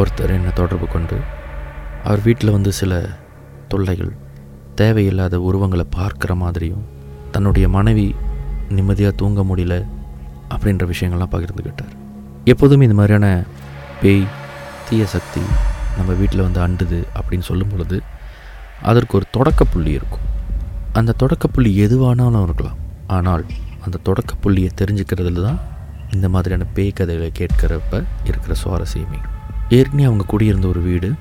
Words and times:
ஒருத்தர் 0.00 0.32
என்னை 0.36 0.52
தொடர்பு 0.52 0.86
கொண்டு 0.86 1.16
அவர் 2.04 2.22
வீட்டில் 2.22 2.54
வந்து 2.56 2.72
சில 2.78 2.92
தொல்லைகள் 3.68 4.12
தேவையில்லாத 4.80 5.40
உருவங்களை 5.40 5.84
பார்க்குற 5.96 6.34
மாதிரியும் 6.34 6.84
தன்னுடைய 7.30 7.68
மனைவி 7.68 8.06
நிம்மதியாக 8.68 9.16
தூங்க 9.16 9.42
முடியல 9.42 9.76
அப்படின்ற 10.54 10.84
விஷயங்கள்லாம் 10.92 11.32
பகிர்ந்துக்கிட்டார். 11.34 11.94
எப்போதும் 12.44 12.80
இந்த 12.80 12.96
மாதிரியான 13.00 13.28
பேய் 14.02 14.24
தீய 14.88 15.06
சக்தி 15.06 15.42
நம்ம 15.96 16.12
வீட்டில் 16.12 16.44
வந்து 16.46 16.60
அண்டுது 16.66 16.98
அப்படின்னு 17.18 17.46
சொல்லும் 17.50 17.68
பொழுது 17.68 17.98
அதற்கு 18.82 19.16
ஒரு 19.18 19.26
தொடக்கப்புள்ளி 19.36 19.92
இருக்கும். 19.98 20.26
அந்த 20.92 21.14
தொடக்கப்புள்ளி 21.22 21.70
எதுவானாலும் 21.86 22.42
இருக்கலாம். 22.42 22.80
ஆனால் 23.06 23.44
அந்த 23.84 23.98
தொடக்கப்புள்ளியை 24.08 24.70
தெரிஞ்சுக்கிறதுல 24.80 25.42
தான் 25.48 25.60
இந்த 26.10 26.28
மாதிரியான 26.28 26.66
பேய் 26.74 26.96
கதைகளை 26.98 27.30
கேட்கிறப்ப 27.38 28.02
இருக்கிற 28.24 28.54
சுவாரஸ்யமே. 28.64 29.20
ஏற்கனவே 29.70 30.04
அவங்க 30.04 30.24
குடியிருந்த 30.24 30.68
ஒரு 30.68 30.80
வீடு 30.80 31.12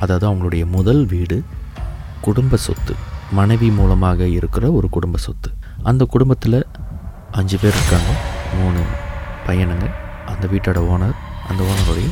அதாவது 0.00 0.26
அவங்களுடைய 0.28 0.66
முதல் 0.66 1.06
வீடு 1.06 1.42
குடும்ப 2.20 2.56
சொத்து 2.56 2.94
மனைவி 3.32 3.70
மூலமாக 3.70 4.26
இருக்கிற 4.26 4.72
ஒரு 4.72 4.88
குடும்ப 4.90 5.18
சொத்து. 5.18 5.50
அந்த 5.82 6.04
குடும்பத்தில் 6.04 6.66
அஞ்சு 7.30 7.58
பேர் 7.58 7.76
இருக்காங்க 7.76 8.10
மூணு 8.58 8.80
பையனுங்க 9.46 9.86
அந்த 10.26 10.46
வீட்டோட 10.46 10.78
ஓனர் 10.92 11.14
அந்த 11.48 11.62
ஓனருடைய 11.62 12.08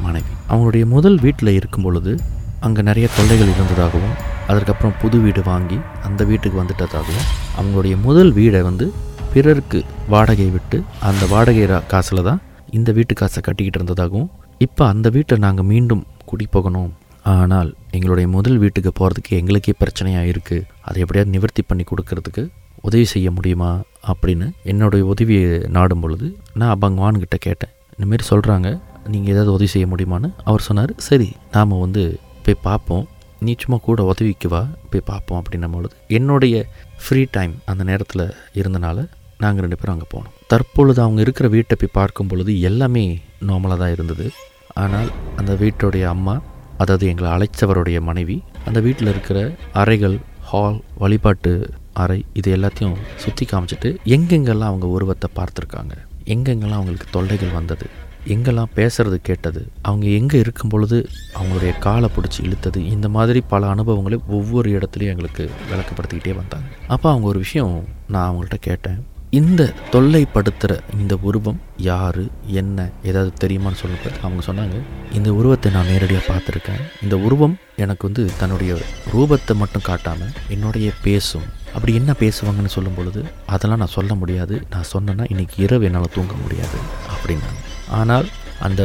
மனைவி. 0.00 0.32
அவங்களுடைய 0.50 0.86
முதல் 0.86 1.18
வீட்டில் 1.18 1.48
இருக்கும் 1.48 1.82
பொழுது 1.82 2.18
அங்கே 2.60 2.82
நிறைய 2.82 3.08
தொல்லைகள் 3.16 3.48
இருந்ததாகவும் 3.48 4.14
அதற்கப்புறம் 4.46 4.94
புது 5.00 5.18
வீடு 5.18 5.42
வாங்கி 5.42 5.78
அந்த 6.02 6.24
வீட்டுக்கு 6.24 6.62
வந்துட்டதாகவும் 6.62 7.26
அவங்களுடைய 7.58 8.00
முதல் 8.02 8.32
வீடை 8.32 8.62
வந்து 8.62 8.92
பிறருக்கு 9.32 9.84
வாடகை 10.08 10.50
விட்டு 10.50 10.82
அந்த 11.00 11.26
வாடகை 11.26 11.80
காசில் 11.86 12.22
தான் 12.22 12.40
இந்த 12.70 12.92
வீட்டு 12.92 13.14
காசை 13.14 13.42
கட்டிக்கிட்டு 13.42 13.78
இருந்ததாகவும் 13.78 14.30
இப்போ 14.58 14.82
அந்த 14.86 15.08
வீட்டை 15.10 15.36
நாங்கள் 15.36 15.68
மீண்டும் 15.70 16.02
குடி 16.24 16.46
போகணும் 16.46 16.92
ஆனால் 17.32 17.70
எங்களுடைய 17.90 18.28
முதல் 18.28 18.58
வீட்டுக்கு 18.58 18.90
போகிறதுக்கு 18.98 19.32
எங்களுக்கே 19.40 19.72
பிரச்சனையாக 19.80 20.30
இருக்குது 20.32 20.66
அதை 20.80 21.02
எப்படியாவது 21.02 21.30
நிவர்த்தி 21.30 21.62
பண்ணி 21.62 21.84
கொடுக்கறதுக்கு 21.90 22.42
உதவி 22.80 23.04
செய்ய 23.04 23.30
முடியுமா? 23.30 23.82
அப்படின்னு 24.08 24.46
என்னுடைய 24.62 25.04
உதவியை 25.04 25.58
நாடும் 25.68 26.00
பொழுது 26.00 26.26
நான் 26.54 26.74
அபங்வான்கிட்ட 26.76 27.36
கேட்டேன். 27.46 27.72
இந்தமாரி 27.94 28.24
சொல்கிறாங்க 28.30 28.80
நீங்கள் 29.06 29.32
ஏதாவது 29.34 29.52
உதவி 29.52 29.66
செய்ய 29.66 29.86
முடியுமான்னு 29.86 30.30
அவர் 30.44 30.60
சொன்னார். 30.60 30.92
சரி 30.98 31.32
நாம் 31.52 31.82
வந்து 31.84 32.20
போய் 32.44 32.64
பார்ப்போம். 32.68 33.08
நீ 33.40 33.54
சும்மா 33.58 33.76
கூட 33.76 34.02
உதவிக்கு 34.02 34.48
வா 34.48 34.68
போய் 34.90 35.08
பார்ப்போம் 35.10 35.40
அப்படின்னும் 35.40 35.70
பொழுது 35.70 35.94
என்னுடைய 36.08 36.66
ஃப்ரீ 37.04 37.26
டைம் 37.30 37.54
அந்த 37.64 37.84
நேரத்தில் 37.84 38.34
இருந்தனால 38.54 39.06
நாங்கள் 39.42 39.64
ரெண்டு 39.64 39.78
பேரும் 39.80 39.94
அங்கே 39.94 40.08
போனோம். 40.14 40.32
தற்பொழுது 40.52 41.00
அவங்க 41.04 41.20
இருக்கிற 41.24 41.46
வீட்டை 41.54 41.76
போய் 41.80 41.96
பார்க்கும் 41.98 42.30
பொழுது 42.32 42.52
எல்லாமே 42.70 43.04
நார்மலாக 43.48 43.78
தான் 43.82 43.94
இருந்தது. 43.96 44.26
ஆனால் 44.82 45.10
அந்த 45.40 45.52
வீட்டுடைய 45.62 46.04
அம்மா 46.14 46.34
அதாவது 46.82 47.04
எங்களை 47.10 47.28
அழைச்சவருடைய 47.34 47.98
மனைவி 48.10 48.36
அந்த 48.68 48.78
வீட்டில் 48.86 49.10
இருக்கிற 49.12 49.38
அறைகள் 49.80 50.16
ஹால் 50.50 50.78
வழிபாட்டு 51.02 51.52
அறை 52.02 52.18
இது 52.40 52.48
எல்லாத்தையும் 52.56 52.96
சுற்றி 53.22 53.44
காமிச்சிட்டு 53.50 53.90
எங்கெங்கெல்லாம் 54.16 54.72
அவங்க 54.72 54.86
உருவத்தை 54.96 55.28
பார்த்துருக்காங்க 55.38 55.94
எங்கெங்கெல்லாம் 56.34 56.80
அவங்களுக்கு 56.80 57.08
தொல்லைகள் 57.16 57.56
வந்தது 57.58 57.86
எங்கெல்லாம் 58.34 58.74
பேசுறது 58.76 59.16
கேட்டது 59.28 59.62
அவங்க 59.88 60.06
எங்கே 60.18 60.38
இருக்கும் 60.44 60.70
பொழுது 60.74 60.98
அவங்களுடைய 61.38 61.72
காலை 61.86 62.08
பிடிச்சி 62.16 62.40
இழுத்தது 62.46 62.80
இந்த 62.94 63.08
மாதிரி 63.16 63.40
பல 63.52 63.66
அனுபவங்களை 63.74 64.18
ஒவ்வொரு 64.38 64.68
இடத்துலையும் 64.76 65.12
எங்களுக்கு 65.14 65.44
விளக்கப்படுத்திக்கிட்டே 65.70 66.34
வந்தாங்க. 66.42 66.68
அப்போ 66.86 67.06
அவங்க 67.10 67.26
ஒரு 67.32 67.38
விஷயம் 67.38 67.74
நான் 68.14 68.28
அவங்கள்ட்ட 68.28 68.58
கேட்டேன். 68.68 69.00
இந்த 69.38 69.62
தொல்லைப்படுத்துகிற 69.92 70.72
இந்த 71.02 71.14
உருவம் 71.28 71.60
யார் 71.86 72.20
என்ன 72.60 72.78
ஏதாவது 73.08 73.30
தெரியுமான்னு 73.42 73.80
சொல்லும்போது 73.82 74.18
அவங்க 74.24 74.42
சொன்னாங்க 74.48 74.76
இந்த 75.18 75.28
உருவத்தை 75.38 75.68
நான் 75.76 75.90
நேரடியாக 75.92 76.28
பார்த்துருக்கேன். 76.30 76.82
இந்த 77.04 77.16
உருவம் 77.26 77.54
எனக்கு 77.84 78.06
வந்து 78.08 78.24
தன்னுடைய 78.40 78.72
ரூபத்தை 79.12 79.54
மட்டும் 79.62 79.86
காட்டாமல் 79.88 80.34
என்னுடைய 80.56 80.88
பேசும். 81.06 81.46
அப்படி 81.74 81.94
என்ன 82.00 82.14
பேசுவாங்கன்னு 82.22 82.74
சொல்லும் 82.76 82.98
பொழுது 82.98 83.22
அதெல்லாம் 83.54 83.82
நான் 83.82 83.96
சொல்ல 83.98 84.14
முடியாது. 84.22 84.56
நான் 84.74 84.90
சொன்னேன்னா 84.94 85.26
இன்றைக்கி 85.34 85.58
இரவு 85.66 85.86
என்னால் 85.90 86.14
தூங்க 86.16 86.36
முடியாது. 86.44 86.78
அப்படின்னாங்க. 87.14 87.60
ஆனால் 88.00 88.28
அந்த 88.68 88.82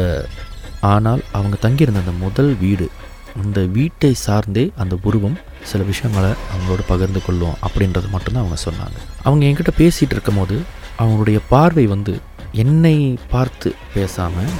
ஆனால் 0.93 1.21
அவங்க 1.37 1.55
தங்கியிருந்த 1.65 2.03
அந்த 2.05 2.15
முதல் 2.25 2.51
வீடு 2.63 2.85
அந்த 3.35 3.61
வீட்டை 3.61 4.13
சார்ந்தே 4.13 4.71
அந்த 4.77 4.97
உருவம் 5.03 5.37
சில 5.63 5.83
விஷயங்களை 5.83 6.29
அவங்களோட 6.29 6.79
பகிர்ந்து 6.87 7.21
கொள்ளும் 7.21 7.55
அப்படின்றது 7.67 8.09
மட்டும்தான் 8.09 8.43
அவங்க 8.43 8.61
சொன்னாங்க. 8.65 8.97
அவங்க 9.23 9.45
என்கிட்ட 9.45 9.69
பேசிகிட்டு 9.77 10.11
இருக்கும்போது 10.11 10.61
அவங்களுடைய 10.99 11.39
பார்வை 11.49 11.87
வந்து 11.87 12.19
என்னை 12.51 13.17
பார்த்து 13.29 13.73
பேசாமல் 13.93 14.51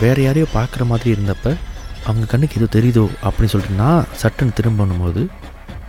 வேறு 0.00 0.22
யாரையோ 0.22 0.46
பார்க்குற 0.54 0.86
மாதிரி 0.86 1.10
இருந்தப்ப 1.10 1.56
அவங்க 2.04 2.26
கண்ணுக்கு 2.26 2.60
ஏதோ 2.60 2.78
தெரியுதோ 2.78 3.08
அப்படின்னு 3.24 3.44
சொல்லிட்டு 3.44 3.76
நான் 3.76 4.06
சட்டுன்னு 4.22 4.56
திரும்பணும்போது 4.56 5.28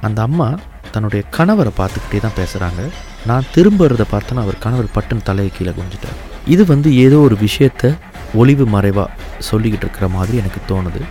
அந்த 0.01 0.21
அம்மா 0.21 0.59
தன்னுடைய 0.91 1.23
கணவரை 1.37 1.71
பார்த்துக்கிட்டே 1.77 2.19
தான் 2.19 2.37
பேசுகிறாங்க 2.37 2.91
நான் 3.25 3.43
திரும்புறத 3.55 4.05
பார்த்தோன்னா 4.11 4.41
அவர் 4.41 4.57
கணவர் 4.57 4.93
பட்டுன்னு 4.95 5.23
தலையை 5.23 5.51
கீழே 5.51 5.71
கொஞ்சிட்டார் 5.71 6.19
இது 6.45 6.65
வந்து 6.65 6.95
ஏதோ 6.95 7.17
ஒரு 7.17 7.35
விஷயத்த 7.35 7.95
ஒளிவு 8.33 8.65
மறைவாக 8.65 9.11
சொல்லிக்கிட்டு 9.51 9.85
இருக்கிற 9.85 10.07
மாதிரி 10.07 10.37
எனக்கு 10.37 10.59
தோணுது. 10.67 11.01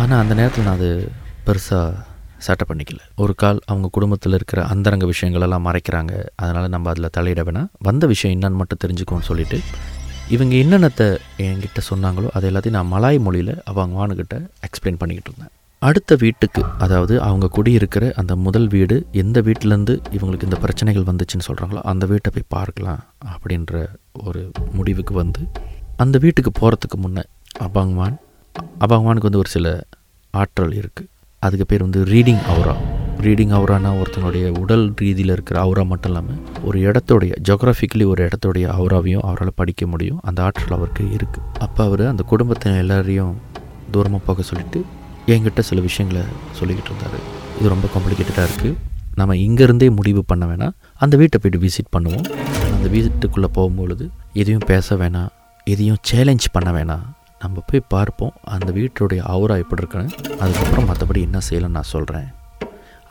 ஆனால் 0.00 0.20
அந்த 0.22 0.32
நேரத்தில் 0.38 0.66
நான் 0.66 0.78
அது 0.80 0.90
பெருசாக 1.46 1.90
சட்டை 2.46 2.64
பண்ணிக்கல. 2.70 3.00
ஒரு 3.22 3.34
கால் 3.42 3.58
அவங்க 3.70 3.88
குடும்பத்தில் 3.96 4.36
இருக்கிற 4.38 4.60
அந்தரங்க 4.72 5.04
விஷயங்களெல்லாம் 5.12 5.64
மறைக்கிறாங்க. 5.68 6.12
அதனால் 6.42 6.72
நம்ம 6.74 6.90
அதில் 6.92 7.12
தலையிட 7.16 7.42
வேணாம் 7.48 7.68
வந்த 7.88 8.04
விஷயம் 8.12 8.34
என்னன்னு 8.34 8.60
மட்டும் 8.60 8.80
தெரிஞ்சுக்கோன்னு 8.84 9.28
சொல்லிட்டு 9.30 9.58
இவங்க 10.34 10.54
என்னென்னத்தை 10.62 11.06
என்கிட்ட 11.44 11.80
சொன்னாங்களோ 11.90 12.28
அது 12.36 12.48
எல்லாத்தையும் 12.50 12.76
நான் 12.78 12.92
மலாய் 12.94 13.18
மொழியில் 13.26 13.52
அவங்க 13.70 13.94
வானுக்கிட்ட 14.00 14.36
எக்ஸ்பிளைன் 14.68 15.00
பண்ணிக்கிட்டு 15.02 15.30
இருந்தேன். 15.30 15.52
அடுத்த 15.82 16.12
வீட்டுக்கு 16.24 16.62
அதாவது 16.84 17.14
அவங்க 17.28 17.46
குடியிருக்கிற 17.56 18.04
அந்த 18.20 18.32
முதல் 18.46 18.68
வீடு 18.74 18.96
எந்த 19.22 19.40
வீட்டிலேருந்து 19.48 19.94
இவங்களுக்கு 20.16 20.48
இந்த 20.50 20.58
பிரச்சனைகள் 20.64 21.08
வந்துச்சுன்னு 21.10 21.48
சொல்கிறாங்களோ 21.48 21.82
அந்த 21.92 22.04
வீட்டை 22.12 22.30
போய் 22.36 22.52
பார்க்கலாம் 22.56 23.02
அப்படின்ற 23.34 23.74
ஒரு 24.26 24.42
முடிவுக்கு 24.78 25.14
வந்து 25.22 25.42
அந்த 26.04 26.16
வீட்டுக்கு 26.24 26.52
போகிறதுக்கு 26.60 26.98
முன்னே 27.04 27.24
அபாங்வான் 27.66 28.16
அபாங்வானுக்கு 28.84 29.28
வந்து 29.30 29.38
ஒரு 29.38 29.48
சில 29.48 29.84
ஆற்றல் 30.30 30.74
இருக்குது 30.80 31.10
அதுக்கு 31.38 31.64
பேர் 31.64 31.84
வந்து 31.86 32.04
ரீடிங் 32.04 32.42
அவுரா 32.52 32.76
ரீடிங் 33.24 33.52
அவுரானா 33.58 33.90
ஒருத்தனுடைய 34.00 34.58
உடல் 34.62 34.92
ரீதியில் 35.02 35.32
இருக்கிற 35.34 35.56
அவுரா 35.64 35.84
மட்டும் 35.86 36.10
இல்லாமல் 36.10 36.40
ஒரு 36.64 36.78
இடத்துடைய 36.78 37.32
ஜோக்ராஃபிக்கலி 37.48 38.04
ஒரு 38.04 38.28
இடத்துடைய 38.28 38.66
அவுராவையும் 38.76 39.24
அவரால் 39.28 39.52
படிக்க 39.54 39.86
முடியும். 39.86 40.18
அந்த 40.22 40.42
ஆற்றல் 40.42 40.76
அவருக்கு 40.78 41.04
இருக்குது 41.16 41.44
அப்போ 41.58 41.84
அவர் 41.84 42.06
அந்த 42.06 42.22
குடும்பத்தை 42.22 42.76
எல்லாரையும் 42.76 43.34
தூரமாக 43.90 44.22
போக 44.26 44.42
சொல்லிட்டு 44.42 44.84
என்கிட்ட 45.26 45.58
சில 45.58 45.80
விஷயங்களை 45.80 46.22
சொல்லிக்கிட்டு 46.60 46.90
இருந்தார். 46.92 47.18
இது 47.58 47.68
ரொம்ப 47.68 47.88
காம்ப்ளிகேட்டடாக 47.94 48.48
இருக்குது 48.48 48.74
நம்ம 49.14 49.34
இங்கேருந்தே 49.34 49.90
முடிவு 49.94 50.24
பண்ண 50.24 50.46
வேணாம். 50.46 50.74
அந்த 50.98 51.16
வீட்டை 51.16 51.38
போய்ட்டு 51.42 51.64
விசிட் 51.66 51.92
பண்ணுவோம். 51.96 52.26
அந்த 52.76 52.88
வீட்டுக்குள்ளே 52.88 53.48
போகும்பொழுது 53.58 54.06
எதையும் 54.32 54.66
பேச 54.66 54.96
வேணாம். 54.96 55.30
எதையும் 55.64 56.02
சேலஞ்ச் 56.02 56.46
பண்ண 56.52 56.70
வேணாம். 56.78 57.06
நம்ம 57.42 57.62
போய் 57.68 57.82
பார்ப்போம். 57.94 58.34
அந்த 58.54 58.68
வீட்டுடைய 58.78 59.20
அவுரா 59.32 59.56
எப்படி 59.62 59.82
இருக்குன்னு 59.82 60.12
அதுக்கப்புறம் 60.42 60.88
மற்றபடி 60.90 61.20
என்ன 61.28 61.38
செய்யலைன்னு 61.48 61.78
நான் 61.78 61.92
சொல்கிறேன் 61.94 62.28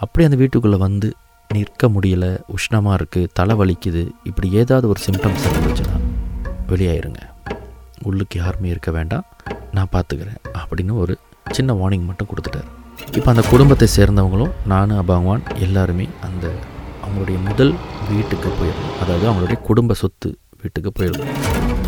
அப்படி 0.04 0.26
அந்த 0.28 0.38
வீட்டுக்குள்ளே 0.42 0.80
வந்து 0.86 1.10
நிற்க 1.50 1.88
முடியல 1.96 2.26
உஷ்ணமாக 2.56 2.98
இருக்குது 3.00 3.32
தலை 3.40 3.56
வலிக்குது. 3.60 4.04
இப்படி 4.30 4.48
ஏதாவது 4.62 4.86
ஒரு 4.94 5.00
சிம்டம்ஸ் 5.06 5.46
இருந்துச்சுன்னா 5.50 5.98
வெளியாயிருங்க. 6.72 7.22
உள்ளுக்கு 8.10 8.36
யாருமே 8.42 8.72
இருக்க 8.74 8.92
வேண்டாம். 8.98 9.26
நான் 9.78 9.92
பார்த்துக்கிறேன் 9.96 10.42
அப்படின்னு 10.62 10.96
ஒரு 11.04 11.16
சின்ன 11.58 11.74
வார்னிங் 11.82 12.08
மட்டும் 12.10 12.30
கொடுத்துட்டார். 12.32 12.70
இப்போ 13.18 13.30
அந்த 13.34 13.44
குடும்பத்தை 13.54 13.88
சேர்ந்தவங்களும் 13.98 14.56
நானும் 14.74 15.02
அபாங்வான் 15.02 15.46
எல்லாருமே 15.66 16.08
அந்த 16.28 16.46
அவங்களுடைய 17.06 17.38
முதல் 17.50 17.74
வீட்டுக்கு 18.12 18.50
போயிடணும். 18.60 18.96
அதாவது 19.04 19.26
அவங்களுடைய 19.30 19.60
குடும்ப 19.70 19.98
சொத்து 20.04 20.32
வீட்டுக்கு 20.62 20.92
போயிடணும். 21.00 21.34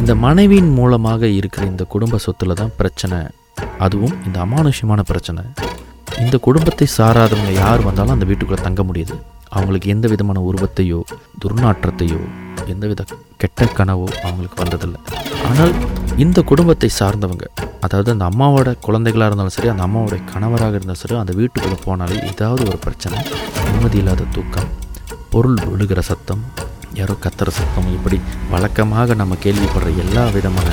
இந்த 0.01 0.13
மனைவியின் 0.23 0.71
மூலமாக 0.77 1.27
இருக்கிற 1.37 1.63
இந்த 1.71 1.83
குடும்ப 1.93 2.17
சொத்துல 2.25 2.55
தான் 2.59 2.73
பிரச்சனை. 2.79 3.19
அதுவும் 3.85 4.15
இந்த 4.27 4.37
அமானுஷ்யமான 4.45 5.01
பிரச்சனை. 5.11 5.43
இந்த 6.23 6.35
குடும்பத்தை 6.47 6.85
சாராதவங்க 6.97 7.53
யார் 7.63 7.85
வந்தாலும் 7.87 8.15
அந்த 8.15 8.27
வீட்டுக்குள்ளே 8.29 8.61
தங்க 8.67 8.83
முடியுது. 8.89 9.15
அவங்களுக்கு 9.55 9.87
எந்த 9.95 10.05
விதமான 10.13 10.41
உருவத்தையோ 10.49 10.99
துர்நாற்றத்தையோ 11.43 12.21
எந்தவித 12.73 13.01
கெட்ட 13.41 13.67
கனவோ 13.79 14.07
அவங்களுக்கு 14.25 14.57
வந்ததில்லை. 14.63 14.99
ஆனால் 15.49 15.73
இந்த 16.25 16.39
குடும்பத்தை 16.51 16.89
சார்ந்தவங்க 16.99 17.45
அதாவது 17.85 18.09
அந்த 18.13 18.25
அம்மாவோட 18.31 18.69
குழந்தைகளாக 18.85 19.29
இருந்தாலும் 19.29 19.55
சரி 19.57 19.71
அந்த 19.73 19.83
அம்மாவோட 19.87 20.15
கணவராக 20.31 20.77
இருந்தாலும் 20.79 21.01
சரி 21.03 21.17
அந்த 21.23 21.33
வீட்டுக்குள்ளே 21.39 21.77
போனாலே 21.87 22.17
ஏதாவது 22.31 22.63
ஒரு 22.69 22.79
பிரச்சனை 22.85 23.17
நிம்மதி 23.67 23.99
இல்லாத 24.03 24.29
தூக்கம் 24.37 24.69
பொருள் 25.33 25.59
விழுகிற 25.71 26.01
சத்தம் 26.11 26.43
யாரோ 26.99 27.13
கத்துற 27.23 27.49
சத்தம் 27.57 27.89
இப்படி 27.97 28.17
வழக்கமாக 28.51 29.15
நம்ம 29.21 29.33
கேள்விப்படுற 29.45 29.89
எல்லா 30.03 30.23
விதமான 30.35 30.69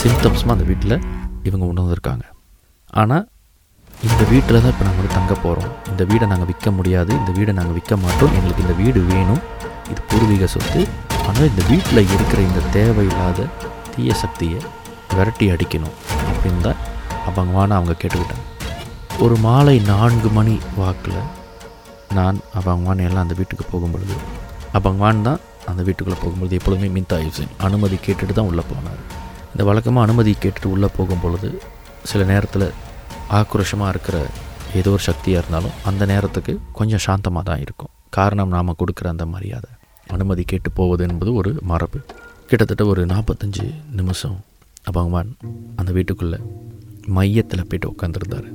சிம்டம்ஸும் 0.00 0.52
அந்த 0.54 0.64
வீட்டில் 0.70 0.96
இவங்க 1.48 1.64
உணர்ந்துருக்காங்க. 1.72 2.24
ஆனால் 3.00 3.24
இந்த 4.08 4.22
வீட்டில் 4.32 4.60
தான் 4.62 4.72
இப்போ 4.72 4.84
நாங்கள் 4.86 5.02
வந்து 5.02 5.16
தங்க 5.16 5.34
போகிறோம் 5.44 5.72
இந்த 5.92 6.02
வீடை 6.10 6.26
நாங்கள் 6.32 6.48
விற்க 6.50 6.70
முடியாது. 6.78 7.10
இந்த 7.20 7.32
வீடை 7.38 7.52
நாங்கள் 7.58 7.76
விற்க 7.78 7.96
மாட்டோம். 8.04 8.32
எங்களுக்கு 8.38 8.64
இந்த 8.66 8.76
வீடு 8.82 9.00
வேணும். 9.10 9.42
இது 9.92 10.00
பூர்வீக 10.10 10.46
சொத்து. 10.54 10.82
ஆனால் 11.28 11.48
இந்த 11.50 11.62
வீட்டில் 11.70 12.02
இருக்கிற 12.14 12.40
இந்த 12.50 12.60
தேவையில்லாத 12.76 13.48
தீய 13.94 14.14
சக்தியை 14.22 14.60
விரட்டி 15.16 15.46
அடிக்கணும் 15.54 15.96
அப்படின்னு 16.30 16.62
தான் 16.68 16.80
அவங்கவான 17.30 17.76
அவங்க 17.78 17.94
கேட்டுக்கிட்டாங்க. 18.02 18.46
ஒரு 19.24 19.36
மாலை 19.46 19.76
நான்கு 19.92 20.28
மணி 20.38 20.54
வாக்கில் 20.80 21.20
நான் 22.18 22.38
அவங்கவான் 22.58 23.04
எல்லாம் 23.08 23.24
அந்த 23.26 23.36
வீட்டுக்கு 23.40 23.64
போகும்பொழுது 24.78 25.24
தான் 25.28 25.40
அந்த 25.70 25.80
வீட்டுக்குள்ளே 25.86 26.18
போகும்பொழுது 26.22 26.56
எப்பொழுதுமே 26.58 26.88
மின்தா 26.96 27.16
யூசின் 27.24 27.54
அனுமதி 27.66 27.96
கேட்டுட்டு 28.06 28.34
தான் 28.38 28.48
உள்ளே 28.50 28.64
போனார். 28.70 29.00
இந்த 29.52 29.62
வழக்கமாக 29.68 30.06
அனுமதி 30.06 30.32
கேட்டுட்டு 30.42 30.68
உள்ளே 30.74 30.88
போகும் 30.96 31.22
பொழுது 31.24 31.48
சில 32.10 32.24
நேரத்தில் 32.32 32.66
ஆக்ரோஷமாக 33.38 33.92
இருக்கிற 33.94 34.16
ஏதோ 34.80 34.90
ஒரு 34.96 35.02
சக்தியாக 35.08 35.40
இருந்தாலும் 35.42 35.76
அந்த 35.90 36.02
நேரத்துக்கு 36.12 36.52
கொஞ்சம் 36.78 37.04
சாந்தமாக 37.06 37.44
தான் 37.50 37.62
இருக்கும். 37.64 37.92
காரணம் 38.18 38.54
நாம் 38.56 38.78
கொடுக்குற 38.80 39.08
அந்த 39.14 39.26
மரியாதை. 39.34 39.70
அனுமதி 40.16 40.42
கேட்டு 40.52 40.70
போவது 40.78 41.02
என்பது 41.08 41.30
ஒரு 41.40 41.50
மரபு. 41.70 41.98
கிட்டத்தட்ட 42.50 42.84
ஒரு 42.92 43.02
நாற்பத்தஞ்சு 43.12 43.66
நிமிஷம் 43.98 44.38
பகவான் 44.92 45.30
அந்த 45.80 45.90
வீட்டுக்குள்ளே 45.96 46.38
மையத்தில் 47.16 47.68
போயிட்டு 47.68 47.90
உட்காந்துருந்தார் 47.92 48.48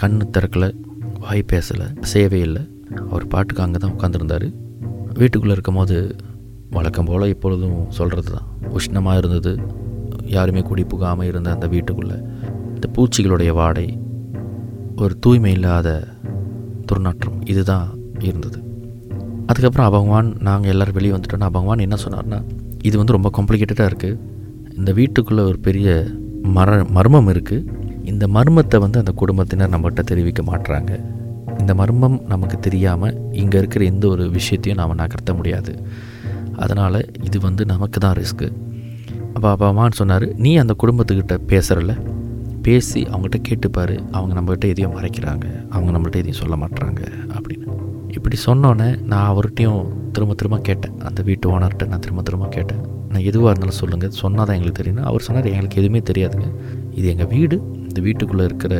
கண்ணு 0.00 0.24
திறக்கலை 0.34 0.68
வாய் 1.24 1.48
பேசலை 1.52 1.86
சேவை 2.12 2.40
இல்லை 2.48 2.62
அவர் 3.10 3.26
பாட்டுக்கு 3.32 3.64
அங்கே 3.64 3.78
தான் 3.78 3.94
உட்காந்துருந்தார் 3.96 4.46
வீட்டுக்குள்ளே 5.18 5.54
இருக்கும் 5.56 5.78
போது 5.80 5.96
வழக்கம் 6.76 7.08
போல் 7.08 7.32
எப்பொழுதும் 7.34 7.78
சொல்கிறது 7.98 8.30
தான் 8.34 8.48
உஷ்ணமாக 8.78 9.20
இருந்தது. 9.20 9.52
யாருமே 10.36 10.60
குடி 10.62 10.84
புகாமல் 10.84 11.28
இருந்த 11.30 11.48
அந்த 11.54 11.66
வீட்டுக்குள்ளே. 11.74 12.16
இந்த 12.74 12.86
பூச்சிகளுடைய 12.96 13.52
வாடை 13.60 13.86
ஒரு 14.96 15.14
தூய்மை 15.18 15.52
இல்லாத 15.52 15.88
துர்நாற்றம் 16.88 17.38
இதுதான் 17.52 17.86
இருந்தது. 18.28 18.58
அதுக்கப்புறம் 19.46 19.88
அபகவான் 19.90 20.28
நாங்கள் 20.48 20.72
எல்லோரும் 20.72 20.96
வெளியே 20.98 21.12
வந்துட்டோன்னா 21.14 21.48
அபகவான் 21.52 21.84
என்ன 21.86 21.96
சொன்னார்னா 22.04 22.38
இது 22.88 22.94
வந்து 22.98 23.16
ரொம்ப 23.16 23.30
காம்ப்ளிகேட்டடாக 23.36 23.90
இருக்குது 23.90 24.18
இந்த 24.78 24.90
வீட்டுக்குள்ளே 24.92 25.42
ஒரு 25.50 25.58
பெரிய 25.58 25.88
மர 26.56 26.70
மர்மம் 26.96 27.28
இருக்குது 27.28 27.66
இந்த 28.04 28.24
மர்மத்தை 28.36 28.78
வந்து 28.80 28.98
அந்த 28.98 29.12
குடும்பத்தினர் 29.12 29.72
நம்மகிட்ட 29.74 30.02
தெரிவிக்க 30.02 30.42
மாட்டுறாங்க 30.42 30.92
இந்த 31.62 31.74
மர்மம் 31.80 32.18
நமக்கு 32.32 32.56
தெரியாமல் 32.58 33.16
இங்கே 33.42 33.58
இருக்கிற 33.62 33.84
எந்த 33.84 34.04
ஒரு 34.08 34.24
விஷயத்தையும் 34.38 34.80
நாம் 34.80 35.00
நகர்த்த 35.02 35.32
முடியாது. 35.38 35.72
அதனால் 36.64 36.98
இது 37.28 37.40
வந்து 37.40 37.62
நமக்கு 37.72 37.98
தான் 38.00 38.16
ரிஸ்க்கு 38.20 38.48
அப்போ 39.34 39.48
அப்பாமான்னு 39.54 39.98
சொன்னார் 40.00 40.26
நீ 40.44 40.50
அந்த 40.62 40.74
குடும்பத்துக்கிட்ட 40.82 41.34
பேசுகிறல 41.52 41.92
பேசி 42.66 43.00
அவங்ககிட்ட 43.10 43.38
கேட்டுப்பார். 43.48 43.94
அவங்க 44.16 44.32
நம்மகிட்ட 44.38 44.66
எதையும் 44.72 44.96
மறைக்கிறாங்க. 44.96 45.46
அவங்க 45.74 45.90
நம்மகிட்ட 45.94 46.22
எதையும் 46.22 46.40
சொல்ல 46.40 46.56
மாட்டுறாங்க 46.62 47.02
அப்படின்னு. 47.36 47.66
இப்படி 48.16 48.36
சொன்னோன்னே 48.46 48.88
நான் 49.12 49.28
அவர்கிட்டையும் 49.32 49.80
திரும்ப 50.16 50.34
திரும்ப 50.34 50.58
கேட்டேன். 50.68 50.96
அந்த 51.08 51.20
வீட்டு 51.28 51.46
ஓனர்கிட்ட 51.54 51.86
நான் 51.92 52.04
திரும்ப 52.06 52.22
திரும்ப 52.22 52.48
கேட்டேன். 52.56 52.82
நான் 53.12 53.26
எதுவாக 53.30 53.50
இருந்தாலும் 53.50 53.80
சொல்லுங்கள் 53.82 54.16
சொன்னால் 54.22 54.46
தான் 54.46 54.56
எங்களுக்கு 54.56 54.80
தெரியும் 54.82 55.04
அவர் 55.10 55.26
சொன்னார். 55.28 55.48
எங்களுக்கு 55.54 55.80
எதுவுமே 55.82 56.02
தெரியாதுங்க. 56.10 56.48
இது 56.98 57.08
எங்கள் 57.08 57.30
வீடு. 57.36 57.58
இந்த 57.88 58.00
வீட்டுக்குள்ளே 58.08 58.44
இருக்கிற 58.44 58.74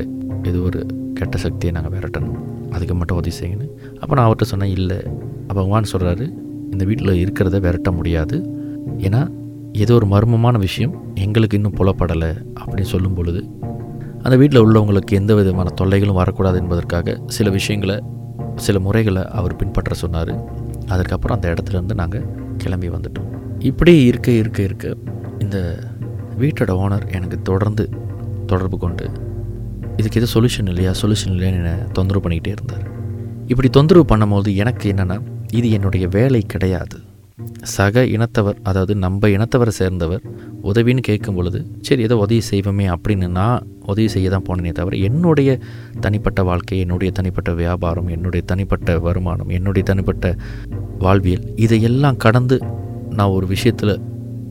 ஏதோ 0.50 0.58
ஒரு 0.70 0.80
கெட்ட 1.20 1.38
சக்தியை 1.38 1.72
நாங்கள் 1.76 1.94
விரட்டணும். 1.96 2.38
அதுக்கு 2.72 2.94
மட்டும் 2.94 3.18
உதவி 3.18 3.34
செய்யணும் 3.40 3.72
அப்போ 4.00 4.14
நான் 4.14 4.26
அவர்கிட்ட 4.26 4.48
சொன்னேன் 4.52 4.74
இல்லை 4.78 4.98
அப்போ 5.46 5.62
வான்னு 5.72 5.90
சொல்கிறாரு 5.92 6.26
இந்த 6.72 6.84
வீட்டில் 6.84 7.20
இருக்கிறத 7.22 7.60
விரட்ட 7.60 7.90
முடியாது. 7.92 8.36
ஏன்னா 9.06 9.20
ஏதோ 9.72 9.94
ஒரு 9.94 10.06
மர்மமான 10.06 10.56
விஷயம் 10.58 10.94
எங்களுக்கு 11.14 11.56
இன்னும் 11.56 11.76
புலப்படலை 11.76 12.30
அப்படின்னு 12.60 12.92
சொல்லும் 12.92 13.14
பொழுது 13.14 13.42
அந்த 14.22 14.36
வீட்டில் 14.36 14.64
உள்ளவங்களுக்கு 14.64 15.18
எந்த 15.20 15.34
விதமான 15.34 15.68
தொல்லைகளும் 15.80 16.18
வரக்கூடாது 16.20 16.58
என்பதற்காக 16.58 17.16
சில 17.26 17.50
விஷயங்களை 17.50 17.96
சில 18.56 18.78
முறைகளை 18.78 19.22
அவர் 19.38 19.56
பின்பற்ற 19.56 19.94
சொன்னார். 19.94 20.32
அதுக்கப்புறம் 20.86 21.36
அந்த 21.36 21.46
இடத்துலேருந்து 21.52 21.94
நாங்கள் 21.94 22.26
கிளம்பி 22.56 22.88
வந்துட்டோம். 22.88 23.28
இப்படி 23.58 23.92
இருக்க 24.04 24.30
இருக்க 24.40 24.60
இருக்க 24.62 24.94
இந்த 25.38 25.58
வீட்டோட 26.38 26.72
ஓனர் 26.84 27.06
எனக்கு 27.12 27.38
தொடர்ந்து 27.42 27.84
தொடர்பு 28.46 28.78
கொண்டு 28.78 29.06
இதுக்கு 29.98 30.18
எதுவும் 30.20 30.34
சொல்யூஷன் 30.34 30.68
இல்லையா? 30.72 30.92
சொல்யூஷன் 31.02 31.32
இல்லையான்னு 31.34 31.60
என்னை 31.62 31.74
தொந்தரவு 31.96 32.22
பண்ணிக்கிட்டே 32.24 32.52
இருந்தார். 32.56 32.84
இப்படி 33.52 33.68
தொந்தரவு 33.76 34.04
பண்ணும்போது 34.12 34.50
எனக்கு 34.62 34.86
என்னென்னா 34.92 35.16
இது 35.58 35.70
என்னுடைய 35.76 36.04
வேலை 36.16 36.42
கிடையாது. 36.52 36.98
சக 37.76 38.02
இனத்தவர் 38.14 38.56
அதாவது 38.62 38.92
நம்ம 39.04 39.28
இனத்தவரை 39.28 39.72
சேர்ந்தவர் 39.78 40.22
உதவின்னு 40.70 41.02
கேட்கும் 41.08 41.36
பொழுது 41.38 41.58
சரி 41.86 42.02
ஏதோ 42.02 42.16
உதவி 42.16 42.40
செய்வோமே 42.50 42.86
அப்படின்னு 42.94 43.26
நான் 43.38 43.66
உதவி 43.92 44.08
செய்ய 44.14 44.30
தான் 44.30 44.44
போனேனே 44.48 44.72
தவிர 44.72 44.96
என்னுடைய 45.08 45.50
தனிப்பட்ட 46.00 46.42
வாழ்க்கை 46.42 46.78
என்னுடைய 46.78 47.10
தனிப்பட்ட 47.18 47.52
வியாபாரம் 47.52 48.08
என்னுடைய 48.08 48.42
தனிப்பட்ட 48.50 48.98
வருமானம் 48.98 49.48
என்னுடைய 49.48 49.84
தனிப்பட்ட 49.90 50.34
வாழ்வியல் 50.98 51.46
இதையெல்லாம் 51.56 52.16
கடந்து 52.16 52.58
நான் 53.18 53.34
ஒரு 53.36 53.46
விஷயத்தில் 53.46 53.94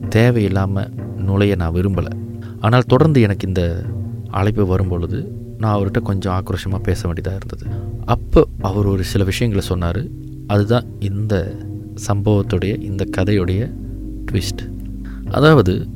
தேவையில்லாமல் 0.08 0.90
நுழைய 1.28 1.54
நான் 1.62 1.74
விரும்பலை. 1.74 2.12
ஆனால் 2.60 2.88
தொடர்ந்து 2.92 3.20
எனக்கு 3.20 3.46
இந்த 3.48 3.62
அழைப்பு 4.32 4.66
வரும்பொழுது 4.66 5.18
நான் 5.58 5.74
அவர்கிட்ட 5.76 6.00
கொஞ்சம் 6.02 6.34
ஆக்ரோஷமாக 6.34 6.82
பேச 6.82 7.00
வேண்டியதாக 7.08 7.38
இருந்தது. 7.42 7.64
அப்போ 8.04 8.46
அவர் 8.60 8.86
ஒரு 8.86 9.04
சில 9.04 9.24
விஷயங்களை 9.24 9.66
சொன்னார். 9.68 10.02
அதுதான் 10.46 10.84
இந்த 11.00 11.56
சம்பவத்துடைய 12.08 12.82
இந்த 12.82 13.04
கதையுடைய 13.16 13.70
ட்விஸ்ட் 14.32 14.62
அதாவது 15.30 15.86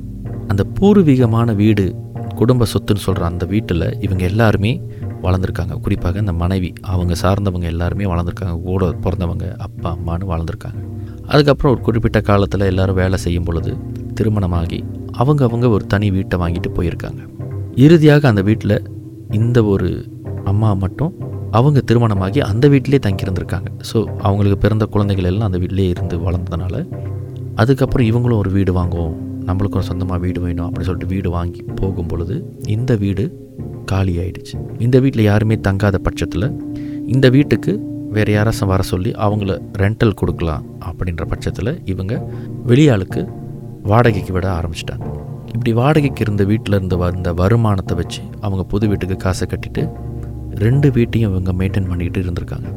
அந்த 0.47 0.63
பூர்வீகமான 0.81 1.55
வீடு 1.55 1.95
குடும்ப 2.35 2.67
சொத்துன்னு 2.73 3.05
சொல்கிற 3.07 3.27
அந்த 3.27 3.47
வீட்டில் 3.47 4.01
இவங்க 4.01 4.25
எல்லாருமே 4.25 4.83
வளர்ந்துருக்காங்க. 5.23 5.81
குறிப்பாக 5.81 6.19
இந்த 6.19 6.33
மனைவி 6.33 6.73
அவங்க 6.81 7.15
சார்ந்தவங்க 7.23 7.63
எல்லாருமே 7.63 8.05
வளர்ந்துருக்காங்க. 8.05 8.63
கூட 8.63 8.91
பிறந்தவங்க 9.03 9.57
அப்பா 9.57 9.97
அம்மான்னு 9.97 10.31
வளர்ந்துருக்காங்க. 10.33 10.81
அதுக்கப்புறம் 11.27 11.73
ஒரு 11.73 11.81
குறிப்பிட்ட 11.81 12.21
காலத்தில் 12.21 12.61
எல்லோரும் 12.61 12.95
வேலை 12.95 13.19
செய்யும் 13.19 13.45
பொழுது 13.45 13.77
திருமணமாகி 14.15 14.85
அவங்க 15.13 15.45
அவங்க 15.45 15.69
ஒரு 15.69 15.87
தனி 15.87 16.11
வீட்டை 16.11 16.39
வாங்கிட்டு 16.39 16.71
போயிருக்காங்க. 16.75 17.23
இறுதியாக 17.85 18.29
அந்த 18.31 18.43
வீட்டில் 18.49 18.77
இந்த 19.39 19.59
ஒரு 19.73 19.89
அம்மா 20.51 20.69
மட்டும் 20.83 21.13
அவங்க 21.59 21.79
திருமணமாகி 21.89 22.41
அந்த 22.51 22.67
வீட்டிலே 22.73 22.99
தங்கியிருந்திருக்காங்க. 23.07 23.69
ஸோ 23.91 23.99
அவங்களுக்கு 24.27 24.59
பிறந்த 24.63 24.85
குழந்தைகள் 24.95 25.29
எல்லாம் 25.31 25.49
அந்த 25.49 25.59
வீட்டிலே 25.63 25.87
இருந்து 25.95 26.17
வளர்ந்ததுனால 26.27 26.77
அதுக்கப்புறம் 27.63 28.07
இவங்களும் 28.11 28.41
ஒரு 28.43 28.51
வீடு 28.57 28.73
வாங்குவோம் 28.79 29.17
நம்மளுக்கு 29.49 29.79
ஒரு 29.81 29.87
சொந்தமாக 29.91 30.21
வீடு 30.25 30.41
வேணும் 30.45 30.67
அப்படின்னு 30.67 30.89
சொல்லிட்டு 30.89 31.13
வீடு 31.15 31.29
வாங்கி 31.37 31.61
போகும் 31.81 32.09
பொழுது 32.13 32.37
இந்த 32.77 32.95
வீடு 33.03 33.25
காலி 33.93 34.15
ஆயிடுச்சு. 34.23 34.55
இந்த 34.87 34.97
வீட்டில் 35.05 35.29
யாருமே 35.31 35.59
தங்காத 35.69 35.97
பட்சத்தில் 36.07 36.49
இந்த 37.15 37.27
வீட்டுக்கு 37.37 37.75
வேறு 38.17 38.33
யாராச்சும் 38.37 38.73
வர 38.73 38.83
சொல்லி 38.93 39.11
அவங்கள 39.27 39.53
ரெண்டல் 39.85 40.19
கொடுக்கலாம் 40.23 40.65
அப்படின்ற 40.89 41.25
பட்சத்தில் 41.35 41.73
இவங்க 41.93 42.15
வெளியாளுக்கு 42.71 43.23
வாடகைக்கு 43.93 44.33
விட 44.37 44.47
ஆரம்பிச்சிட்டாங்க. 44.59 45.07
இப்படி 45.57 45.73
வாடகைக்கு 45.81 46.23
இருந்த 46.25 46.45
வீட்டில் 46.51 46.77
இருந்து 46.77 46.97
வந்த 47.03 47.29
வருமானத்தை 47.41 47.95
வச்சு 48.01 48.23
அவங்க 48.47 48.63
புது 48.73 48.85
வீட்டுக்கு 48.91 49.17
காசை 49.25 49.47
கட்டிட்டு 49.51 49.83
ரெண்டு 50.65 50.89
வீட்டையும் 50.97 51.31
இவங்க 51.33 51.53
மெயின்டைன் 51.61 51.89
பண்ணிக்கிட்டு 51.91 52.21
இருந்திருக்காங்க. 52.25 52.69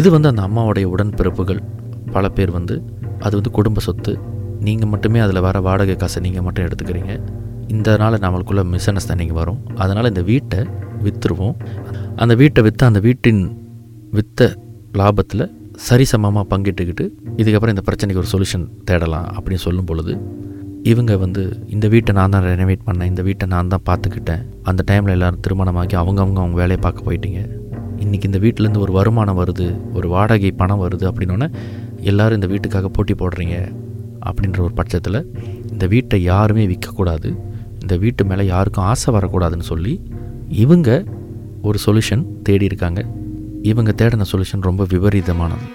இது 0.00 0.08
வந்து 0.14 0.28
அந்த 0.30 0.42
அம்மாவுடைய 0.48 0.86
உடன்பிறப்புகள். 0.94 1.60
பல 2.14 2.28
பேர் 2.36 2.52
வந்து 2.58 2.74
அது 3.24 3.34
வந்து 3.38 3.50
குடும்ப 3.58 3.82
சொத்து. 3.86 4.12
நீங்கள் 4.66 4.90
மட்டுமே 4.92 5.18
அதில் 5.24 5.44
வர 5.46 5.60
வாடகை 5.66 5.96
காசை 6.02 6.20
நீங்கள் 6.26 6.44
மட்டும் 6.46 6.66
எடுத்துக்கிறீங்க. 6.66 7.14
இதனால் 7.78 8.22
நம்மளுக்குள்ள 8.24 8.62
மிஸ் 8.72 8.88
அண்டர்ஸ்டாண்டிங் 8.90 9.34
வரும். 9.40 9.60
அதனால் 9.82 10.10
இந்த 10.12 10.22
வீட்டை 10.30 10.60
விற்றுருவோம் 11.06 11.56
அந்த 12.22 12.34
வீட்டை 12.42 12.62
விற்று 12.66 12.84
அந்த 12.90 13.02
வீட்டின் 13.08 13.42
விற்ற 14.16 14.48
லாபத்தில் 15.00 15.46
சரிசமமாக 15.88 16.44
பங்கிட்டுக்கிட்டு 16.52 17.04
இதுக்கப்புறம் 17.40 17.74
இந்த 17.74 17.84
பிரச்சனைக்கு 17.88 18.22
ஒரு 18.24 18.32
சொல்யூஷன் 18.34 18.66
தேடலாம் 18.88 19.28
அப்படின்னு 19.36 19.62
சொல்லும் 19.66 19.88
பொழுது 19.90 20.12
இவங்க 20.90 21.12
வந்து 21.22 21.42
இந்த 21.74 21.86
வீட்டை 21.92 22.12
நான் 22.16 22.32
தான் 22.34 22.44
ரெனோவேட் 22.46 22.82
பண்ணேன் 22.86 23.10
இந்த 23.10 23.22
வீட்டை 23.26 23.44
நான் 23.52 23.70
தான் 23.72 23.84
பார்த்துக்கிட்டேன். 23.88 24.42
அந்த 24.68 24.80
டைமில் 24.88 25.12
எல்லோரும் 25.14 25.40
திருமணமாக்கி 25.44 25.96
அவங்கவுங்க 26.00 26.40
அவங்க 26.42 26.56
வேலையை 26.62 26.78
பார்க்க 26.86 27.06
போயிட்டீங்க. 27.06 27.40
இன்றைக்கி 28.02 28.26
இந்த 28.30 28.40
வீட்டிலேருந்து 28.44 28.82
ஒரு 28.86 28.92
வருமானம் 28.98 29.38
வருது 29.40 29.66
ஒரு 29.98 30.08
வாடகை 30.14 30.50
பணம் 30.60 30.82
வருது 30.84 31.04
அப்படின்னோடனே 31.10 31.48
எல்லோரும் 32.10 32.38
இந்த 32.40 32.48
வீட்டுக்காக 32.52 32.90
போட்டி 32.96 33.14
போடுறீங்க 33.22 33.56
அப்படின்ற 34.28 34.60
ஒரு 34.66 34.74
பட்சத்தில் 34.80 35.20
இந்த 35.72 35.86
வீட்டை 35.94 36.18
யாருமே 36.32 36.66
விற்கக்கூடாது 36.72 37.30
இந்த 37.82 37.96
வீட்டு 38.04 38.24
மேலே 38.32 38.46
யாருக்கும் 38.52 38.86
ஆசை 38.90 39.14
வரக்கூடாதுன்னு 39.16 39.68
சொல்லி 39.72 39.94
இவங்க 40.64 40.90
ஒரு 41.68 41.78
சொல்யூஷன் 41.86 42.24
தேடி 42.48 42.64
இருக்காங்க. 42.70 43.00
இவங்க 43.72 43.90
தேடின 44.00 44.26
சொல்யூஷன் 44.32 44.66
ரொம்ப 44.68 44.82
விபரீதமானது. 44.92 45.66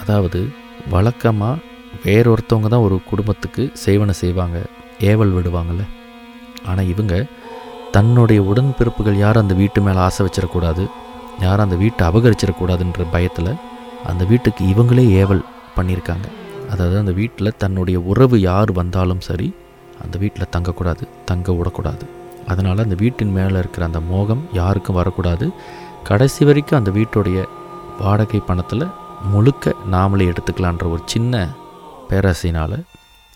அதாவது 0.00 0.40
வழக்கமாக 0.94 1.65
வேறொருத்தவங்க 2.06 2.68
தான் 2.74 2.86
ஒரு 2.86 2.96
குடும்பத்துக்கு 3.10 3.62
சேவனை 3.84 4.14
செய்வாங்க 4.22 4.58
ஏவல் 5.10 5.34
விடுவாங்கள்ல 5.36 5.84
ஆனால் 6.68 6.90
இவங்க 6.92 7.14
தன்னுடைய 7.96 8.40
உடன்பிறப்புகள் 8.50 9.22
யாரும் 9.24 9.44
அந்த 9.44 9.54
வீட்டு 9.60 9.80
மேலே 9.86 10.00
ஆசை 10.06 10.22
வச்சிடக்கூடாது 10.26 10.84
யாரும் 11.44 11.66
அந்த 11.66 11.76
வீட்டை 11.82 12.02
அபகரிச்சிடக்கூடாதுன்ற 12.08 13.04
பயத்தில் 13.14 13.52
அந்த 14.10 14.22
வீட்டுக்கு 14.30 14.62
இவங்களே 14.72 15.04
ஏவல் 15.22 15.42
பண்ணியிருக்காங்க. 15.76 16.26
அதாவது 16.72 16.96
அந்த 17.02 17.12
வீட்டில் 17.20 17.56
தன்னுடைய 17.62 17.98
உறவு 18.10 18.36
யார் 18.40 18.70
வந்தாலும் 18.78 19.22
சரி 19.28 19.48
அந்த 20.04 20.14
வீட்டில் 20.22 20.52
தங்கக்கூடாது 20.54 21.04
தங்க 21.30 21.52
விடக்கூடாது. 21.58 22.04
அதனால் 22.52 22.84
அந்த 22.84 22.96
வீட்டின் 23.02 23.34
மேலே 23.36 23.56
இருக்கிற 23.62 23.84
அந்த 23.90 24.00
மோகம் 24.12 24.42
யாருக்கும் 24.60 24.98
வரக்கூடாது. 25.00 25.46
கடைசி 26.08 26.42
வரைக்கும் 26.48 26.78
அந்த 26.80 26.90
வீட்டுடைய 26.98 27.38
வாடகை 28.00 28.40
பணத்தில் 28.48 28.92
முழுக்க 29.32 29.74
நாமளே 29.94 30.26
எடுத்துக்கலான்ற 30.32 30.86
ஒரு 30.94 31.02
சின்ன 31.14 31.34
பேரரசினால் 32.10 32.76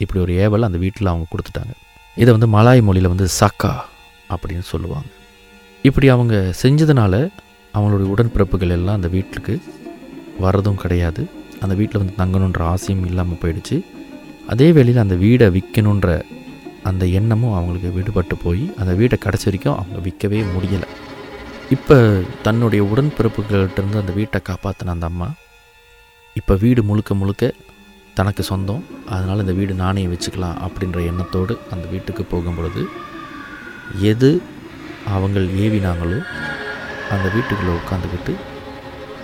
இப்படி 0.03 0.21
ஒரு 0.25 0.33
ஏவல் 0.45 0.67
அந்த 0.69 0.79
வீட்டில் 0.85 1.13
அவங்க 1.13 1.27
கொடுத்துட்டாங்க. 1.33 1.73
இதை 2.21 2.31
வந்து 2.37 2.49
மலாய் 2.57 2.83
மொழியில் 2.89 3.13
வந்து 3.13 3.27
சக்கா 3.41 3.73
அப்படின்னு 4.33 4.67
சொல்லுவாங்க. 4.73 5.11
இப்படி 5.89 6.07
அவங்க 6.15 6.35
செஞ்சதுனால 6.63 7.15
அவங்களுடைய 7.75 8.09
உடன்பிறப்புகள் 8.15 8.75
எல்லாம் 8.77 8.99
அந்த 8.99 9.11
வீட்டுக்கு 9.17 9.55
வர்றதும் 10.45 10.81
கிடையாது. 10.83 11.23
அந்த 11.65 11.75
வீட்டில் 11.81 12.01
வந்து 12.03 12.19
தங்கணுன்ற 12.21 12.63
ஆசையும் 12.73 13.07
இல்லாமல் 13.11 13.41
போயிடுச்சு. 13.43 13.77
அதே 14.53 14.69
வேளையில் 14.77 15.03
அந்த 15.05 15.17
வீடை 15.25 15.47
விற்கணுன்ற 15.57 16.09
அந்த 16.91 17.05
எண்ணமும் 17.19 17.55
அவங்களுக்கு 17.57 17.89
விடுபட்டு 17.97 18.35
போய் 18.45 18.63
அந்த 18.81 18.93
வீட்டை 19.01 19.17
கடைசி 19.25 19.47
வரைக்கும் 19.49 19.77
அவங்க 19.79 19.99
விற்கவே 20.07 20.39
முடியலை. 20.55 20.89
இப்போ 21.77 21.97
தன்னுடைய 22.47 22.83
உடன்பிறப்புகள்கிட்டருந்து 22.93 24.01
அந்த 24.03 24.13
வீட்டை 24.19 24.39
காப்பாற்றின 24.49 24.95
அந்த 24.97 25.07
அம்மா 25.13 25.29
இப்போ 26.39 26.55
வீடு 26.65 26.81
முழுக்க 26.89 27.15
முழுக்க 27.21 27.53
தனக்கு 28.21 28.43
சொந்தம். 28.51 28.83
அதனால் 29.15 29.43
இந்த 29.45 29.55
வீடு 29.59 29.75
நானே 29.83 30.05
வச்சுக்கலாம் 30.13 30.61
அப்படின்ற 30.67 31.01
எண்ணத்தோடு 31.11 31.55
அந்த 31.75 31.85
வீட்டுக்கு 31.95 32.25
போகும் 32.33 32.57
பொழுது 32.59 32.83
எது 34.13 34.31
அவங்கள் 35.17 35.47
ஏவினாங்களோ 35.65 36.19
அந்த 37.15 37.27
வீட்டுக்குள்ளே 37.35 37.73
உட்காந்துக்கிட்டு 37.81 38.33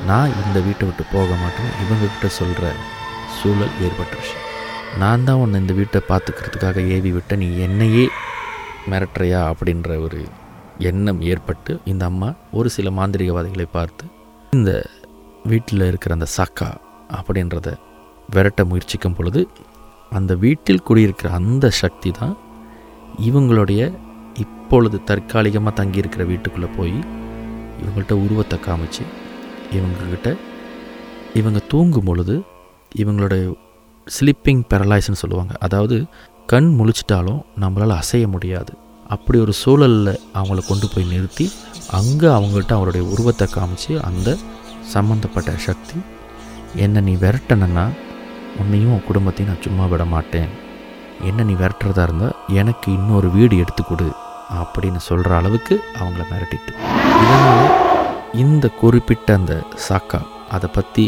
நான் 0.09 0.35
இந்த 0.45 0.59
வீட்டை 0.67 0.85
விட்டு 0.89 1.05
போக 1.13 1.29
மாட்டேன் 1.43 1.71
இவங்கக்கிட்ட 1.83 2.29
சொல்கிற 2.39 2.65
சூழல் 3.37 3.77
ஏற்பட்டுருச்சு. 3.87 4.37
நான் 5.03 5.25
தான் 5.29 5.41
உன்னை 5.43 5.57
இந்த 5.63 5.75
வீட்டை 5.79 6.01
பார்த்துக்கிறதுக்காக 6.11 6.85
ஏவி 6.97 7.11
விட்ட. 7.17 7.37
நீ 7.43 7.49
என்னையே 7.67 8.05
மிரட்டுறையா? 8.91 9.41
அப்படின்ற 9.53 9.91
ஒரு 10.07 10.21
எண்ணம் 10.89 11.21
ஏற்பட்டு 11.31 11.73
இந்த 11.93 12.05
அம்மா 12.11 12.29
ஒரு 12.59 12.69
சில 12.77 12.91
மாந்திரிகவாதிகளை 12.99 13.67
பார்த்து 13.77 14.05
இந்த 14.59 14.73
வீட்டில் 15.53 15.89
இருக்கிற 15.91 16.15
அந்த 16.19 16.29
சக்கா 16.39 16.71
அப்படின்றத 17.19 17.71
விரட்ட 18.35 18.61
முயற்சிக்கும் 18.65 19.17
பொழுது 19.19 19.41
அந்த 20.17 20.33
வீட்டில் 20.45 20.85
குடியிருக்கிற 20.89 21.29
அந்த 21.39 21.67
சக்தி 21.83 22.11
தான் 22.11 22.35
இவங்களுடைய 23.29 23.83
இப்பொழுது 24.45 24.97
தற்காலிகமாக 25.09 25.75
தங்கியிருக்கிற 25.81 26.23
வீட்டுக்குள்ளே 26.33 26.69
போய் 26.77 26.97
இவங்கள்ட்ட 27.81 28.15
உருவத்தை 28.25 28.59
காமிச்சு 28.67 29.05
இவங்கக்கிட்ட 29.77 30.31
இவங்க 31.41 31.61
தூங்கும் 31.73 32.09
பொழுது 32.09 32.35
இவங்களுடைய 33.03 33.45
ஸ்லிப்பிங் 34.07 34.63
பேரலைஸ்ன்னு 34.71 35.23
சொல்லுவாங்க. 35.23 35.55
அதாவது 35.59 35.97
கண் 36.47 36.69
முழிச்சிட்டாலும் 36.79 37.41
நம்மளால் 37.63 38.01
அசைய 38.03 38.25
முடியாது. 38.35 38.73
அப்படி 39.15 39.39
ஒரு 39.45 39.53
சூழலில் 39.63 40.13
அவங்கள 40.39 40.61
கொண்டு 40.69 40.87
போய் 40.93 41.11
நிறுத்தி 41.13 41.47
அங்கே 41.99 42.29
அவங்கள்ட்ட 42.37 42.73
அவருடைய 42.79 43.05
உருவத்தை 43.13 43.47
காமிச்சு 43.55 43.93
அந்த 44.09 44.29
சம்மந்தப்பட்ட 44.95 45.51
சக்தி 45.67 45.99
என்னை 46.85 47.01
நீ 47.09 47.15
விரட்டணுன்னா 47.25 47.85
உன்னையும் 48.61 48.93
உன் 48.95 49.07
குடும்பத்தையும் 49.09 49.51
நான் 49.53 49.65
சும்மா 49.67 49.85
விட 49.87 50.05
மாட்டேன். 50.05 50.51
என்ன 51.29 51.45
நீ 51.49 51.55
விரட்டுறதா 51.61 52.03
இருந்தால் 52.03 52.39
எனக்கு 52.61 52.87
இன்னொரு 52.93 53.29
வீடு 53.31 53.55
எடுத்து 53.59 53.83
கொடு 53.85 54.09
அப்படின்னு 54.61 55.01
சொல்கிற 55.09 55.31
அளவுக்கு 55.37 55.75
அவங்கள 56.01 56.23
மிரட்டிட்டு. 56.33 56.73
இதனால் 57.23 57.71
இந்த 58.43 58.67
குறிப்பிட்ட 58.81 59.35
அந்த 59.35 59.53
சாக்கா 59.89 60.21
அதை 60.51 60.69
பற்றி 60.73 61.05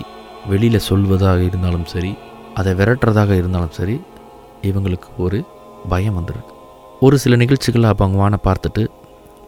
வெளியில் 0.49 0.87
சொல்வதாக 0.89 1.41
இருந்தாலும் 1.49 1.89
சரி 1.93 2.13
அதை 2.55 2.73
விரட்டுறதாக 2.75 3.33
இருந்தாலும் 3.37 3.77
சரி 3.79 3.97
இவங்களுக்கு 4.63 5.09
ஒரு 5.17 5.39
பயம் 5.89 6.17
வந்துடுது 6.19 6.53
ஒரு 7.01 7.17
சில 7.19 7.35
நிகழ்ச்சிகளை 7.37 7.89
அவங்கவான 7.91 8.37
பார்த்துட்டு 8.47 8.83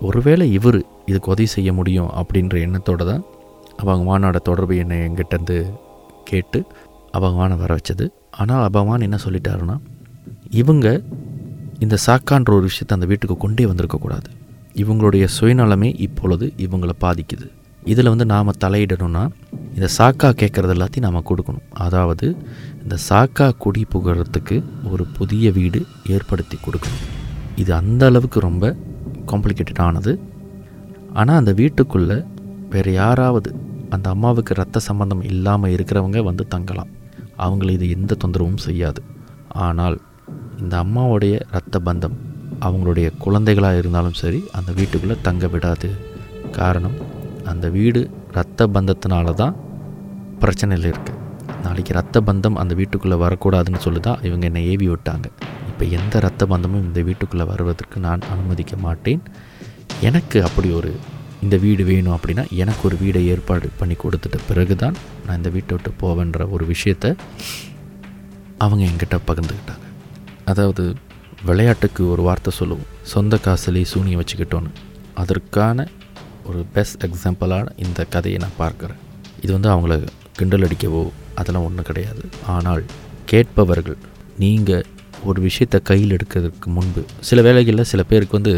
ஒருவேளை 0.01 0.53
இவர் 0.59 0.79
இதுக்கு 1.07 1.31
உதவி 1.31 1.49
செய்ய 1.55 1.71
முடியும் 1.73 2.11
அப்படின்ற 2.21 2.57
எண்ணத்தோடு 2.67 3.05
தான் 3.07 3.25
அவங்க 3.79 4.05
வானோட 4.11 4.39
தொடர்பு 4.49 4.77
என்னை 4.77 4.99
எங்கிட்டேருந்து 5.07 5.59
கேட்டு 6.25 6.59
அபகவானை 7.17 7.57
வர 7.63 7.71
வச்சது. 7.79 8.07
ஆனால் 8.41 8.65
அபகவான் 8.69 9.07
என்ன 9.07 9.19
சொல்லிட்டாருன்னா 9.25 9.77
இவங்க 10.61 10.87
இந்த 11.85 11.97
சாக்கான்ற 12.07 12.51
ஒரு 12.59 12.67
விஷயத்தை 12.71 12.95
அந்த 12.99 13.07
வீட்டுக்கு 13.11 13.37
கொண்டே 13.45 13.65
வந்திருக்கக்கூடாது 13.71 14.31
இவங்களுடைய 14.83 15.25
சுயநலமே 15.37 15.91
இப்பொழுது 16.07 16.47
இவங்களை 16.65 16.95
பாதிக்குது. 17.05 17.47
இதில் 17.93 18.11
வந்து 18.13 18.27
நாம் 18.33 18.59
தலையிடணும்னா 18.65 19.23
இந்த 19.77 19.89
சாக்கா 19.97 20.29
கேட்குறது 20.41 20.75
எல்லாத்தையும் 20.77 21.07
நாம் 21.07 21.29
கொடுக்கணும். 21.31 21.67
அதாவது 21.85 22.27
இந்த 22.83 22.97
சாக்கா 23.09 23.47
குடி 23.65 23.83
புகறதுக்கு 23.95 24.57
ஒரு 24.93 25.05
புதிய 25.19 25.53
வீடு 25.59 25.81
ஏற்படுத்தி 26.15 26.59
கொடுக்கணும். 26.67 27.03
இது 27.63 27.73
அந்த 27.81 28.05
அளவுக்கு 28.11 28.41
ரொம்ப 28.49 28.75
காம்ப்ளிகேட்டட் 29.33 29.83
ஆனது. 29.89 30.13
ஆனால் 31.21 31.41
அந்த 31.41 31.53
வீட்டுக்குள்ளே 31.61 32.19
வேறு 32.75 32.93
யாராவது 33.03 33.51
அந்த 33.95 34.07
அம்மாவுக்கு 34.15 34.53
ரத்த 34.61 34.81
சம்பந்தம் 34.89 35.23
இல்லாமல் 35.33 35.73
இருக்கிறவங்க 35.77 36.19
வந்து 36.31 36.45
தங்கலாம். 36.55 36.91
அவங்கள 37.45 37.71
இது 37.79 37.87
எந்த 37.97 38.17
தொந்தரவும் 38.23 38.63
செய்யாது. 38.67 39.01
ஆனால் 39.67 39.97
இந்த 40.63 40.75
அம்மாவுடைய 40.85 41.35
இரத்த 41.51 41.77
பந்தம் 41.87 42.17
அவங்களுடைய 42.67 43.09
குழந்தைகளாக 43.25 43.81
இருந்தாலும் 43.83 44.19
சரி 44.23 44.41
அந்த 44.59 44.71
வீட்டுக்குள்ளே 44.79 45.17
தங்க 45.27 45.47
விடாது. 45.55 45.89
காரணம் 46.59 46.97
அந்த 47.53 47.67
வீடு 47.77 48.01
இரத்த 48.33 48.67
பந்தத்தினால 48.75 49.35
தான் 49.43 49.55
பிரச்சனையில் 50.43 50.89
இருக்குது 50.91 51.19
நாளைக்கு 51.65 51.93
ரத்த 51.99 52.19
பந்தம் 52.27 52.59
அந்த 52.61 52.73
வீட்டுக்குள்ளே 52.81 53.17
வரக்கூடாதுன்னு 53.23 53.81
சொல்லி 53.87 54.01
தான் 54.09 54.21
இவங்க 54.29 54.45
என்னை 54.51 54.63
ஏவி 54.73 54.87
விட்டாங்க. 54.93 55.27
இப்போ 55.71 55.85
எந்த 55.99 56.21
ரத்த 56.25 56.47
பந்தமும் 56.53 56.85
இந்த 56.87 57.01
வீட்டுக்குள்ளே 57.09 57.47
வருவதற்கு 57.53 57.99
நான் 58.07 58.23
அனுமதிக்க 58.35 58.75
மாட்டேன். 58.87 59.23
எனக்கு 60.09 60.39
அப்படி 60.49 60.69
ஒரு 60.81 60.93
இந்த 61.45 61.57
வீடு 61.65 61.83
வேணும் 61.91 62.15
அப்படின்னா 62.17 62.45
எனக்கு 62.63 62.83
ஒரு 62.89 62.97
வீடை 63.03 63.21
ஏற்பாடு 63.35 63.69
பண்ணி 63.81 63.97
கொடுத்துட்ட 64.03 64.39
பிறகு 64.49 64.75
தான் 64.83 64.97
நான் 65.27 65.39
இந்த 65.41 65.51
வீட்டை 65.57 65.73
விட்டு 65.77 65.93
போவேன்ற 66.03 66.49
ஒரு 66.55 66.65
விஷயத்த 66.73 67.15
அவங்க 68.65 68.83
என்கிட்ட 68.91 69.19
பகிர்ந்துக்கிட்டாங்க. 69.29 69.87
அதாவது 70.53 70.85
விளையாட்டுக்கு 71.49 72.03
ஒரு 72.15 72.23
வார்த்தை 72.29 72.53
சொல்லுவோம். 72.61 72.91
சொந்த 73.13 73.35
காசுலேயே 73.47 73.89
சூனியம் 73.93 74.21
வச்சுக்கிட்டோன்னு. 74.23 74.73
அதற்கான 75.23 75.87
ஒரு 76.49 76.61
பெஸ்ட் 76.75 77.05
எக்ஸாம்பிளான 77.09 77.67
இந்த 77.85 78.01
கதையை 78.15 78.39
நான் 78.45 78.61
பார்க்குறேன். 78.63 79.01
இது 79.43 79.51
வந்து 79.57 79.71
அவங்கள 79.75 79.95
கிண்டல் 80.39 80.67
அடிக்கவோ 80.67 81.03
அதெல்லாம் 81.41 81.67
ஒன்றும் 81.69 81.89
கிடையாது. 81.91 82.23
ஆனால் 82.55 82.83
கேட்பவர்கள் 83.33 83.99
நீங்கள் 84.43 84.87
ஒரு 85.29 85.41
விஷயத்தை 85.41 85.79
கையில் 85.91 86.15
எடுக்கிறதுக்கு 86.17 86.69
முன்பு 86.77 87.03
சில 87.29 87.43
வேலைகளில் 87.43 87.89
சில 87.93 88.03
பேருக்கு 88.11 88.39
வந்து 88.39 88.55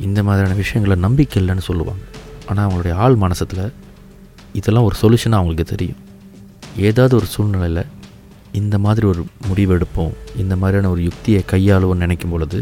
இந்த 0.00 0.22
மாதிரியான 0.22 0.56
விஷயங்களை 0.62 0.96
நம்பிக்கை 1.06 1.38
இல்லைன்னு 1.42 1.64
சொல்லுவாங்க. 1.70 2.04
ஆனால் 2.48 2.64
அவங்களுடைய 2.66 2.94
ஆள் 3.04 3.16
மனசத்தில் 3.24 3.72
இதெல்லாம் 4.60 4.86
ஒரு 4.88 4.96
சொல்யூஷனாக 5.02 5.40
அவங்களுக்கு 5.40 5.72
தெரியும். 5.74 6.00
ஏதாவது 6.88 7.14
ஒரு 7.16 7.28
சூழ்நிலையில் 7.34 7.84
இந்த 8.60 8.78
மாதிரி 8.78 9.06
ஒரு 9.06 9.22
முடிவு 9.48 9.72
எடுப்போம் 9.76 10.12
இந்த 10.36 10.56
மாதிரியான 10.56 10.90
ஒரு 10.90 11.02
யுக்தியை 11.02 11.40
கையாளுவோம்னு 11.52 12.04
நினைக்கும் 12.06 12.30
பொழுது 12.30 12.60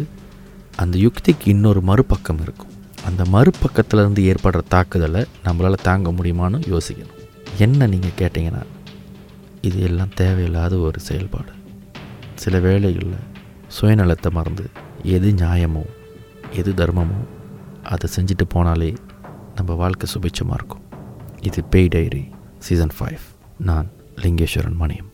அந்த 0.83 0.95
யுக்திக்கு 0.99 1.47
இன்னொரு 1.55 1.81
மறுபக்கம் 1.81 2.41
இருக்கும். 2.41 2.71
அந்த 3.09 3.23
மறுபக்கத்தில் 3.35 4.01
இருந்து 4.03 4.23
ஏற்படுற 4.33 4.61
தாக்குதலை 4.69 5.25
நம்மளால் 5.47 5.85
தாங்க 5.89 6.11
முடியுமான்னு 6.11 6.61
யோசிக்கணும். 6.75 7.19
என்ன 7.59 7.87
நீங்கள் 7.87 8.17
கேட்டிங்கன்னா 8.21 8.63
இது 9.69 9.81
எல்லாம் 9.89 10.15
தேவையில்லாத 10.15 10.77
ஒரு 10.87 11.01
செயல்பாடு. 11.01 11.53
சில 12.35 12.59
வேளைகளில் 12.59 13.19
சுயநலத்தை 13.81 14.31
மறந்து 14.31 14.65
எது 15.03 15.29
நியாயமோ 15.33 15.85
எது 16.53 16.73
தர்மமோ 16.73 17.21
அதை 17.83 18.11
செஞ்சுட்டு 18.17 18.45
போனாலே 18.55 18.91
நம்ம 19.55 19.75
வாழ்க்கை 19.75 20.07
சுபிச்சமாக 20.15 20.59
இருக்கும். 20.59 20.85
இது 21.41 21.65
பேய் 21.65 21.89
டைரி 21.89 22.25
சீசன் 22.59 22.95
ஃபைவ். 22.99 23.23
நான் 23.59 23.89
லிங்கேஸ்வரன் 24.17 24.81
மணியம். 24.81 25.12